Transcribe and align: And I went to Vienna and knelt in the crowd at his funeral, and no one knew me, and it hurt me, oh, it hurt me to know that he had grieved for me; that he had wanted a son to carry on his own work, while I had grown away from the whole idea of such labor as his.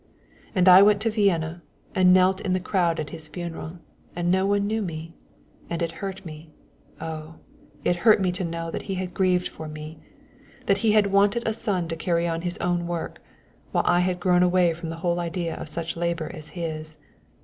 And 0.55 0.67
I 0.67 0.81
went 0.81 0.99
to 1.03 1.11
Vienna 1.11 1.61
and 1.93 2.11
knelt 2.11 2.41
in 2.41 2.53
the 2.53 2.59
crowd 2.59 2.99
at 2.99 3.11
his 3.11 3.27
funeral, 3.27 3.77
and 4.15 4.31
no 4.31 4.47
one 4.47 4.65
knew 4.65 4.81
me, 4.81 5.13
and 5.69 5.79
it 5.83 5.91
hurt 5.91 6.25
me, 6.25 6.49
oh, 6.99 7.35
it 7.83 7.97
hurt 7.97 8.19
me 8.19 8.31
to 8.31 8.43
know 8.43 8.71
that 8.71 8.81
he 8.81 8.95
had 8.95 9.13
grieved 9.13 9.47
for 9.47 9.67
me; 9.67 9.99
that 10.65 10.79
he 10.79 10.93
had 10.93 11.11
wanted 11.11 11.47
a 11.47 11.53
son 11.53 11.87
to 11.89 11.95
carry 11.95 12.27
on 12.27 12.41
his 12.41 12.57
own 12.57 12.87
work, 12.87 13.21
while 13.73 13.85
I 13.85 13.99
had 13.99 14.19
grown 14.19 14.41
away 14.41 14.73
from 14.73 14.89
the 14.89 14.95
whole 15.05 15.19
idea 15.19 15.55
of 15.55 15.69
such 15.69 15.95
labor 15.95 16.31
as 16.33 16.49
his. 16.57 16.97